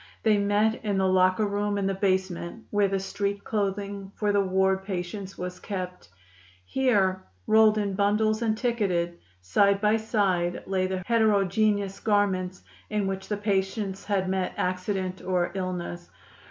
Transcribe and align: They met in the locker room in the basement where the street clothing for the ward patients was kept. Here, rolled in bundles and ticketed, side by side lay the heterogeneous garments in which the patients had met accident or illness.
They 0.23 0.39
met 0.39 0.83
in 0.83 0.97
the 0.97 1.07
locker 1.07 1.45
room 1.45 1.77
in 1.77 1.85
the 1.85 1.93
basement 1.93 2.63
where 2.71 2.87
the 2.87 2.97
street 2.99 3.43
clothing 3.43 4.11
for 4.15 4.31
the 4.31 4.41
ward 4.41 4.83
patients 4.83 5.37
was 5.37 5.59
kept. 5.59 6.09
Here, 6.65 7.21
rolled 7.45 7.77
in 7.77 7.93
bundles 7.93 8.41
and 8.41 8.57
ticketed, 8.57 9.19
side 9.43 9.79
by 9.79 9.97
side 9.97 10.63
lay 10.65 10.87
the 10.87 11.03
heterogeneous 11.05 11.99
garments 11.99 12.63
in 12.89 13.05
which 13.05 13.27
the 13.27 13.37
patients 13.37 14.03
had 14.05 14.27
met 14.27 14.55
accident 14.57 15.21
or 15.21 15.51
illness. 15.53 16.09